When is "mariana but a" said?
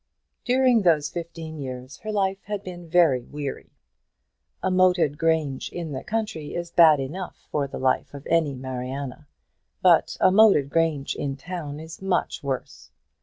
8.55-10.31